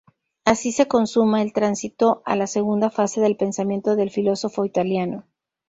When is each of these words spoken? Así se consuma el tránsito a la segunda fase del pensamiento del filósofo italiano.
Así 0.45 0.71
se 0.71 0.87
consuma 0.87 1.43
el 1.43 1.53
tránsito 1.53 2.23
a 2.25 2.35
la 2.35 2.47
segunda 2.47 2.89
fase 2.89 3.21
del 3.21 3.37
pensamiento 3.37 3.95
del 3.95 4.09
filósofo 4.09 4.65
italiano. 4.65 5.25